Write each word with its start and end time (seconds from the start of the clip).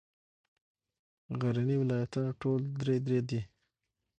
غرني 1.39 1.75
ولایتونه 1.79 2.29
ټول 2.41 2.61
درې 2.81 2.95
درې 3.05 3.19
دي. 3.29 3.41